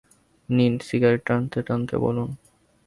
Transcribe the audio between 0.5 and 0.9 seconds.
নিন,